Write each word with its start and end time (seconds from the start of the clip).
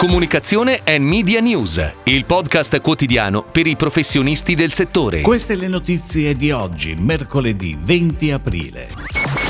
Comunicazione 0.00 0.80
e 0.82 0.98
Media 0.98 1.40
News, 1.40 1.92
il 2.04 2.24
podcast 2.24 2.80
quotidiano 2.80 3.42
per 3.42 3.66
i 3.66 3.76
professionisti 3.76 4.54
del 4.54 4.72
settore. 4.72 5.20
Queste 5.20 5.56
le 5.56 5.68
notizie 5.68 6.34
di 6.34 6.50
oggi, 6.50 6.94
mercoledì 6.94 7.76
20 7.78 8.32
aprile. 8.32 8.88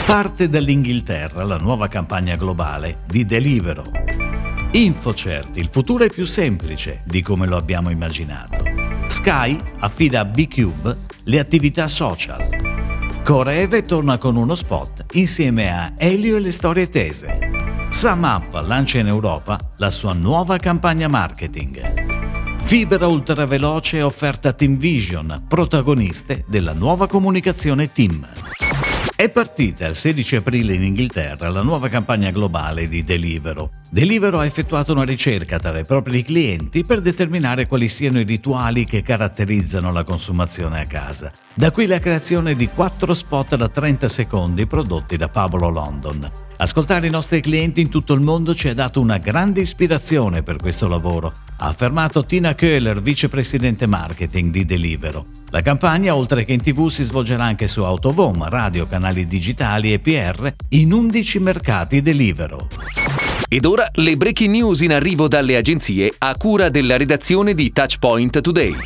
Parte 0.04 0.48
dall'Inghilterra 0.48 1.44
la 1.44 1.56
nuova 1.56 1.86
campagna 1.86 2.34
globale 2.34 3.02
di 3.06 3.24
Delivero. 3.24 3.84
InfoCert, 4.72 5.56
il 5.56 5.68
futuro 5.70 6.02
è 6.02 6.10
più 6.10 6.24
semplice 6.24 7.02
di 7.04 7.22
come 7.22 7.46
lo 7.46 7.54
abbiamo 7.54 7.88
immaginato. 7.88 8.64
Sky 9.06 9.56
affida 9.78 10.22
a 10.22 10.24
B-Cube 10.24 10.96
le 11.26 11.38
attività 11.38 11.86
social. 11.86 13.20
Coreve 13.22 13.82
torna 13.82 14.18
con 14.18 14.34
uno 14.34 14.56
spot 14.56 15.04
insieme 15.12 15.72
a 15.72 15.92
Elio 15.96 16.34
e 16.34 16.40
le 16.40 16.50
storie 16.50 16.88
tese. 16.88 17.59
SumUp 17.92 18.62
lancia 18.66 18.98
in 18.98 19.08
Europa 19.08 19.58
la 19.76 19.90
sua 19.90 20.12
nuova 20.12 20.58
campagna 20.58 21.08
marketing. 21.08 22.58
Fibra 22.62 23.08
ultraveloce 23.08 24.00
offerta 24.00 24.52
Team 24.52 24.76
Vision, 24.76 25.44
protagoniste 25.48 26.44
della 26.46 26.72
nuova 26.72 27.08
comunicazione 27.08 27.92
Team. 27.92 28.26
È 29.16 29.28
partita 29.28 29.86
il 29.88 29.96
16 29.96 30.36
aprile 30.36 30.72
in 30.74 30.84
Inghilterra 30.84 31.50
la 31.50 31.62
nuova 31.62 31.88
campagna 31.88 32.30
globale 32.30 32.88
di 32.88 33.02
Delivero. 33.02 33.72
Delivero 33.90 34.38
ha 34.38 34.46
effettuato 34.46 34.92
una 34.92 35.04
ricerca 35.04 35.58
tra 35.58 35.76
i 35.78 35.84
propri 35.84 36.22
clienti 36.22 36.84
per 36.84 37.00
determinare 37.02 37.66
quali 37.66 37.88
siano 37.88 38.20
i 38.20 38.24
rituali 38.24 38.86
che 38.86 39.02
caratterizzano 39.02 39.92
la 39.92 40.04
consumazione 40.04 40.80
a 40.80 40.86
casa. 40.86 41.32
Da 41.52 41.72
qui 41.72 41.86
la 41.86 41.98
creazione 41.98 42.54
di 42.54 42.68
quattro 42.68 43.12
spot 43.12 43.56
da 43.56 43.68
30 43.68 44.08
secondi 44.08 44.66
prodotti 44.66 45.16
da 45.16 45.28
Pablo 45.28 45.68
London. 45.68 46.49
Ascoltare 46.60 47.06
i 47.06 47.10
nostri 47.10 47.40
clienti 47.40 47.80
in 47.80 47.88
tutto 47.88 48.12
il 48.12 48.20
mondo 48.20 48.54
ci 48.54 48.68
ha 48.68 48.74
dato 48.74 49.00
una 49.00 49.16
grande 49.16 49.62
ispirazione 49.62 50.42
per 50.42 50.56
questo 50.56 50.88
lavoro, 50.88 51.32
ha 51.56 51.68
affermato 51.68 52.26
Tina 52.26 52.54
Köhler, 52.54 53.00
vicepresidente 53.00 53.86
marketing 53.86 54.50
di 54.50 54.66
Delivero. 54.66 55.24
La 55.48 55.62
campagna, 55.62 56.14
oltre 56.14 56.44
che 56.44 56.52
in 56.52 56.60
tv, 56.60 56.88
si 56.88 57.02
svolgerà 57.02 57.44
anche 57.44 57.66
su 57.66 57.82
Autovom, 57.82 58.46
radio, 58.46 58.86
canali 58.86 59.26
digitali 59.26 59.94
e 59.94 60.00
PR 60.00 60.52
in 60.68 60.92
11 60.92 61.38
mercati 61.38 62.02
Delivero. 62.02 62.68
Ed 63.48 63.64
ora 63.64 63.88
le 63.94 64.18
breaking 64.18 64.50
news 64.50 64.82
in 64.82 64.92
arrivo 64.92 65.28
dalle 65.28 65.56
agenzie 65.56 66.12
a 66.18 66.36
cura 66.36 66.68
della 66.68 66.98
redazione 66.98 67.54
di 67.54 67.72
Touchpoint 67.72 68.38
Today. 68.42 68.76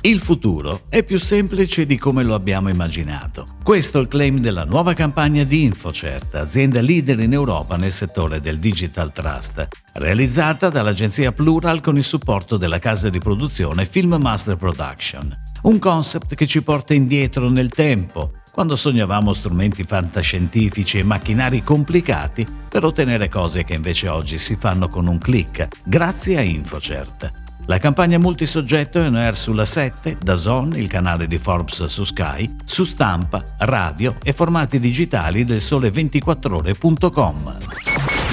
Il 0.00 0.18
futuro 0.18 0.80
è 0.88 1.04
più 1.04 1.20
semplice 1.20 1.86
di 1.86 1.96
come 1.96 2.24
lo 2.24 2.34
abbiamo 2.34 2.68
immaginato. 2.68 3.46
Questo 3.62 3.98
è 3.98 4.00
il 4.00 4.08
claim 4.08 4.38
della 4.38 4.64
nuova 4.64 4.94
campagna 4.94 5.44
di 5.44 5.62
InfoCert, 5.62 6.34
azienda 6.34 6.80
leader 6.80 7.20
in 7.20 7.32
Europa 7.32 7.76
nel 7.76 7.92
settore 7.92 8.40
del 8.40 8.58
Digital 8.58 9.12
Trust, 9.12 9.68
realizzata 9.92 10.70
dall'agenzia 10.70 11.30
Plural 11.30 11.80
con 11.80 11.96
il 11.96 12.04
supporto 12.04 12.56
della 12.56 12.80
casa 12.80 13.10
di 13.10 13.20
produzione 13.20 13.84
Film 13.84 14.16
Master 14.20 14.56
Production. 14.56 15.32
Un 15.62 15.78
concept 15.78 16.34
che 16.34 16.46
ci 16.46 16.62
porta 16.62 16.94
indietro 16.94 17.48
nel 17.48 17.68
tempo, 17.68 18.32
quando 18.52 18.74
sognavamo 18.74 19.32
strumenti 19.32 19.84
fantascientifici 19.84 20.98
e 20.98 21.04
macchinari 21.04 21.62
complicati 21.62 22.44
per 22.68 22.84
ottenere 22.84 23.28
cose 23.28 23.62
che 23.62 23.74
invece 23.74 24.08
oggi 24.08 24.36
si 24.36 24.56
fanno 24.58 24.88
con 24.88 25.06
un 25.06 25.18
clic, 25.18 25.68
grazie 25.84 26.38
a 26.38 26.42
InfoCert. 26.42 27.41
La 27.66 27.78
campagna 27.78 28.18
multisoggetto 28.18 29.00
è 29.00 29.06
on 29.06 29.14
air 29.14 29.36
sulla 29.36 29.64
7, 29.64 30.18
da 30.20 30.34
Zone, 30.34 30.78
il 30.78 30.88
canale 30.88 31.28
di 31.28 31.38
Forbes 31.38 31.84
su 31.84 32.02
Sky, 32.02 32.52
su 32.64 32.82
stampa, 32.82 33.42
radio 33.58 34.16
e 34.22 34.32
formati 34.32 34.80
digitali 34.80 35.44
del 35.44 35.58
sole24ore.com. 35.58 37.56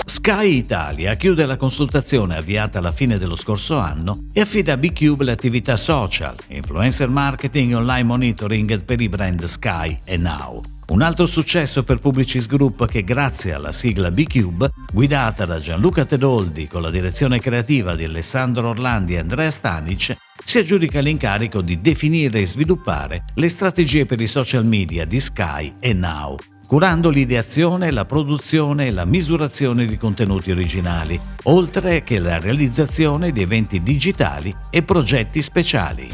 Sky 0.03 0.57
Italia 0.57 1.13
chiude 1.13 1.45
la 1.45 1.57
consultazione 1.57 2.37
avviata 2.37 2.79
alla 2.79 2.91
fine 2.91 3.19
dello 3.19 3.35
scorso 3.35 3.77
anno 3.77 4.23
e 4.33 4.41
affida 4.41 4.73
a 4.73 4.77
B-Cube 4.77 5.23
le 5.23 5.31
attività 5.31 5.77
social, 5.77 6.35
influencer 6.47 7.09
marketing 7.09 7.73
e 7.73 7.75
online 7.75 8.03
monitoring 8.03 8.83
per 8.83 8.99
i 8.99 9.09
brand 9.09 9.43
Sky 9.43 9.99
e 10.03 10.17
Now. 10.17 10.78
Un 10.89 11.03
altro 11.03 11.27
successo 11.27 11.83
per 11.83 11.99
Publicis 11.99 12.47
Group 12.47 12.87
che 12.87 13.03
grazie 13.03 13.53
alla 13.53 13.71
sigla 13.71 14.09
B-Cube, 14.09 14.71
guidata 14.91 15.45
da 15.45 15.59
Gianluca 15.59 16.03
Tedoldi 16.03 16.67
con 16.67 16.81
la 16.81 16.89
direzione 16.89 17.39
creativa 17.39 17.95
di 17.95 18.05
Alessandro 18.05 18.69
Orlandi 18.69 19.13
e 19.13 19.19
Andrea 19.19 19.51
Stanic, 19.51 20.17
si 20.43 20.57
aggiudica 20.57 20.99
l'incarico 20.99 21.61
di 21.61 21.79
definire 21.79 22.39
e 22.39 22.47
sviluppare 22.47 23.25
le 23.35 23.49
strategie 23.49 24.07
per 24.07 24.19
i 24.19 24.25
social 24.25 24.65
media 24.65 25.05
di 25.05 25.19
Sky 25.19 25.75
e 25.79 25.93
Now, 25.93 26.37
curando 26.65 27.11
l'ideazione, 27.11 27.91
la 27.91 28.05
produzione 28.05 28.87
e 28.87 28.91
la 28.91 29.05
misurazione 29.05 29.85
di 29.85 29.95
contenuti 29.95 30.49
originali, 30.49 31.19
oltre 31.43 32.01
che 32.01 32.17
la 32.17 32.39
realizzazione 32.39 33.31
di 33.31 33.43
eventi 33.43 33.83
digitali 33.83 34.55
e 34.71 34.81
progetti 34.81 35.39
speciali. 35.43 36.09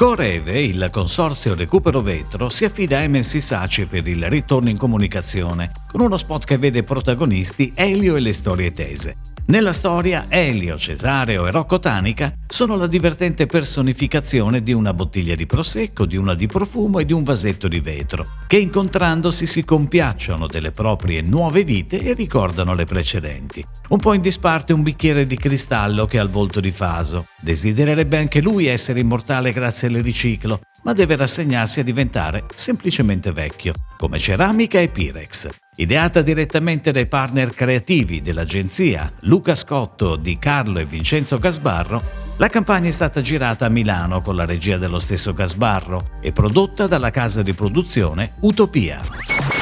Coreve, 0.00 0.62
il 0.62 0.88
consorzio 0.90 1.54
Recupero 1.54 2.00
Vetro, 2.00 2.48
si 2.48 2.64
affida 2.64 3.00
a 3.00 3.06
MSC 3.06 3.42
Sace 3.42 3.84
per 3.84 4.08
il 4.08 4.30
ritorno 4.30 4.70
in 4.70 4.78
comunicazione, 4.78 5.72
con 5.92 6.00
uno 6.00 6.16
spot 6.16 6.46
che 6.46 6.56
vede 6.56 6.82
protagonisti 6.82 7.70
Elio 7.74 8.16
e 8.16 8.20
le 8.20 8.32
storie 8.32 8.70
tese. 8.70 9.16
Nella 9.50 9.72
storia, 9.72 10.26
Elio, 10.28 10.78
Cesareo 10.78 11.44
e 11.44 11.50
Rocco 11.50 11.80
Tanica 11.80 12.32
sono 12.46 12.76
la 12.76 12.86
divertente 12.86 13.46
personificazione 13.46 14.62
di 14.62 14.72
una 14.72 14.94
bottiglia 14.94 15.34
di 15.34 15.44
prosecco, 15.44 16.06
di 16.06 16.16
una 16.16 16.34
di 16.34 16.46
profumo 16.46 17.00
e 17.00 17.04
di 17.04 17.12
un 17.12 17.24
vasetto 17.24 17.66
di 17.66 17.80
vetro, 17.80 18.24
che 18.46 18.58
incontrandosi 18.58 19.48
si 19.48 19.64
compiacciono 19.64 20.46
delle 20.46 20.70
proprie 20.70 21.22
nuove 21.22 21.64
vite 21.64 22.00
e 22.00 22.12
ricordano 22.12 22.74
le 22.74 22.84
precedenti. 22.84 23.66
Un 23.88 23.98
po' 23.98 24.12
in 24.12 24.20
disparte 24.20 24.72
un 24.72 24.84
bicchiere 24.84 25.26
di 25.26 25.36
cristallo 25.36 26.06
che 26.06 26.20
ha 26.20 26.22
il 26.22 26.30
volto 26.30 26.60
di 26.60 26.70
Faso. 26.70 27.26
Desidererebbe 27.40 28.18
anche 28.18 28.40
lui 28.40 28.66
essere 28.66 29.00
immortale 29.00 29.50
grazie 29.50 29.88
al 29.88 29.94
riciclo, 29.94 30.60
ma 30.84 30.92
deve 30.92 31.16
rassegnarsi 31.16 31.80
a 31.80 31.84
diventare 31.84 32.44
semplicemente 32.54 33.32
vecchio, 33.32 33.72
come 33.96 34.16
ceramica 34.16 34.78
e 34.78 34.86
Pirex. 34.86 35.48
Ideata 35.76 36.20
direttamente 36.20 36.90
dai 36.90 37.06
partner 37.06 37.54
creativi 37.54 38.20
dell'agenzia 38.20 39.10
Luca 39.20 39.54
Scotto, 39.54 40.16
Di 40.16 40.36
Carlo 40.36 40.80
e 40.80 40.84
Vincenzo 40.84 41.38
Gasbarro, 41.38 42.02
la 42.38 42.48
campagna 42.48 42.88
è 42.88 42.90
stata 42.90 43.20
girata 43.20 43.66
a 43.66 43.68
Milano 43.68 44.20
con 44.20 44.34
la 44.34 44.44
regia 44.44 44.78
dello 44.78 44.98
stesso 44.98 45.32
Gasbarro 45.32 46.18
e 46.20 46.32
prodotta 46.32 46.88
dalla 46.88 47.10
casa 47.10 47.42
di 47.42 47.54
produzione 47.54 48.32
Utopia. 48.40 49.00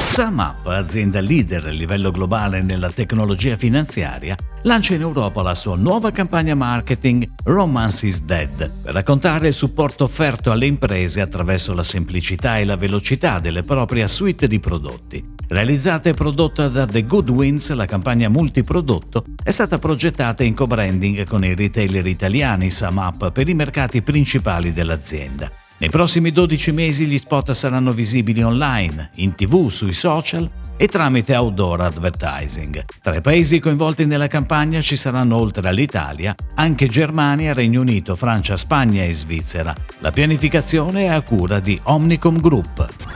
SumUp, 0.03 0.65
azienda 0.65 1.21
leader 1.21 1.67
a 1.67 1.71
livello 1.71 2.09
globale 2.09 2.63
nella 2.63 2.89
tecnologia 2.89 3.55
finanziaria, 3.55 4.35
lancia 4.63 4.95
in 4.95 5.01
Europa 5.01 5.43
la 5.43 5.53
sua 5.53 5.75
nuova 5.75 6.09
campagna 6.09 6.55
marketing 6.55 7.29
Romance 7.43 8.07
is 8.07 8.23
Dead 8.23 8.71
per 8.81 8.93
raccontare 8.93 9.49
il 9.49 9.53
supporto 9.53 10.05
offerto 10.05 10.51
alle 10.51 10.65
imprese 10.65 11.21
attraverso 11.21 11.71
la 11.73 11.83
semplicità 11.83 12.57
e 12.57 12.65
la 12.65 12.75
velocità 12.75 13.39
delle 13.39 13.61
proprie 13.61 14.07
suite 14.07 14.47
di 14.47 14.59
prodotti. 14.59 15.38
Realizzata 15.51 16.09
e 16.09 16.13
prodotta 16.13 16.67
da 16.67 16.85
The 16.85 17.05
Good 17.05 17.29
Wins, 17.29 17.71
la 17.71 17.87
campagna 17.87 18.29
multiprodotto 18.29 19.23
è 19.41 19.49
stata 19.49 19.79
progettata 19.79 20.43
in 20.43 20.53
co-branding 20.53 21.25
con 21.25 21.43
i 21.43 21.55
retailer 21.55 22.05
italiani 22.05 22.69
SumUp 22.69 23.31
per 23.31 23.49
i 23.49 23.55
mercati 23.55 24.03
principali 24.03 24.71
dell'azienda. 24.71 25.51
Nei 25.79 25.89
prossimi 25.89 26.31
12 26.31 26.71
mesi 26.71 27.07
gli 27.07 27.17
spot 27.17 27.49
saranno 27.51 27.93
visibili 27.93 28.43
online, 28.43 29.09
in 29.15 29.33
tv, 29.33 29.69
sui 29.69 29.93
social 29.93 30.47
e 30.77 30.87
tramite 30.87 31.35
outdoor 31.35 31.81
advertising. 31.81 32.85
Tra 33.01 33.15
i 33.15 33.21
paesi 33.21 33.59
coinvolti 33.59 34.05
nella 34.05 34.27
campagna 34.27 34.81
ci 34.81 34.95
saranno 34.95 35.35
oltre 35.35 35.67
all'Italia 35.67 36.35
anche 36.55 36.87
Germania, 36.87 37.53
Regno 37.53 37.81
Unito, 37.81 38.15
Francia, 38.15 38.55
Spagna 38.55 39.03
e 39.03 39.13
Svizzera. 39.13 39.73
La 39.97 40.11
pianificazione 40.11 41.05
è 41.05 41.07
a 41.07 41.21
cura 41.21 41.59
di 41.59 41.79
Omnicom 41.81 42.39
Group. 42.39 43.08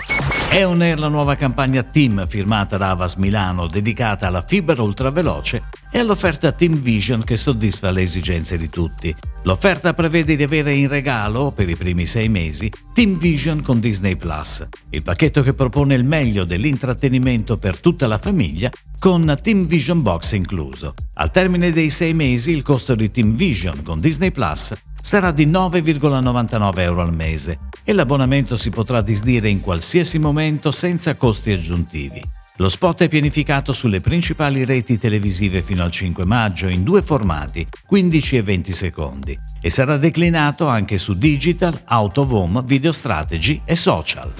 È 0.54 0.64
on 0.64 0.82
air 0.82 1.00
la 1.00 1.08
nuova 1.08 1.34
campagna 1.34 1.82
Team 1.82 2.28
firmata 2.28 2.78
da 2.78 2.92
Avas 2.92 3.16
Milano 3.16 3.66
dedicata 3.66 4.28
alla 4.28 4.44
fibra 4.44 4.84
ultraveloce 4.84 5.64
e 5.96 6.00
all'offerta 6.00 6.52
Team 6.52 6.74
Vision 6.74 7.24
che 7.24 7.38
soddisfa 7.38 7.92
le 7.92 8.02
esigenze 8.02 8.58
di 8.58 8.68
tutti. 8.68 9.16
L'offerta 9.44 9.94
prevede 9.94 10.36
di 10.36 10.42
avere 10.42 10.74
in 10.74 10.88
regalo, 10.88 11.52
per 11.52 11.70
i 11.70 11.76
primi 11.76 12.08
sei 12.08 12.30
mesi, 12.30 12.72
Team 12.94 13.20
Vision 13.20 13.62
con 13.62 13.80
Disney 13.80 14.16
Plus, 14.16 14.66
il 14.90 15.04
pacchetto 15.04 15.44
che 15.44 15.54
propone 15.54 15.94
il 15.94 16.04
meglio 16.04 16.46
dell'intrattenimento 16.46 17.58
per 17.58 17.80
tutta 17.80 18.08
la 18.08 18.18
famiglia 18.18 18.72
con 18.98 19.38
Team 19.40 19.68
Vision 19.68 20.02
Box 20.02 20.32
incluso. 20.32 20.96
Al 21.14 21.30
termine 21.30 21.72
dei 21.72 21.92
sei 21.92 22.14
mesi 22.14 22.50
il 22.50 22.64
costo 22.64 22.96
di 22.96 23.12
Team 23.12 23.36
Vision 23.36 23.84
con 23.84 24.00
Disney 24.00 24.32
Plus 24.32 24.74
sarà 25.00 25.32
di 25.32 25.46
9,99 25.46 26.80
euro 26.80 27.02
al 27.02 27.14
mese 27.14 27.60
e 27.84 27.94
l'abbonamento 27.94 28.58
si 28.58 28.72
potrà 28.72 29.02
disdire 29.02 29.48
in 29.48 29.62
qualsiasi 29.62 30.18
momento 30.18 30.72
senza 30.72 31.16
costi 31.16 31.52
aggiuntivi. 31.52 32.33
Lo 32.58 32.70
spot 32.70 33.02
è 33.02 33.08
pianificato 33.08 33.74
sulle 33.74 34.00
principali 34.00 34.64
reti 34.64 35.00
televisive 35.00 35.64
fino 35.64 35.84
al 35.84 35.90
5 35.90 36.24
maggio 36.24 36.68
in 36.68 36.84
due 36.84 37.02
formati, 37.02 37.68
15 37.84 38.38
e 38.38 38.44
20 38.44 38.74
secondi, 38.74 39.40
e 39.60 39.70
sarà 39.72 39.98
declinato 39.98 40.68
anche 40.68 41.00
su 41.00 41.16
digital, 41.16 41.82
out 41.88 42.20
of 42.20 42.32
home, 42.32 42.62
video 42.64 42.92
strategy 42.92 43.60
e 43.66 43.76
social. 43.76 44.32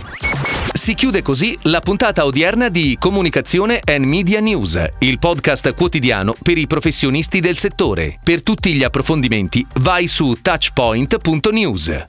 Si 0.72 0.94
chiude 0.94 1.24
così 1.24 1.58
la 1.64 1.80
puntata 1.80 2.26
odierna 2.26 2.70
di 2.70 2.98
Comunicazione 3.00 3.80
and 3.84 4.06
Media 4.06 4.42
News, 4.42 4.80
il 5.00 5.18
podcast 5.18 5.74
quotidiano 5.74 6.36
per 6.40 6.60
i 6.60 6.68
professionisti 6.68 7.40
del 7.40 7.58
settore. 7.58 8.20
Per 8.24 8.44
tutti 8.44 8.74
gli 8.74 8.84
approfondimenti 8.84 9.66
vai 9.80 10.06
su 10.06 10.38
touchpoint.news. 10.40 12.08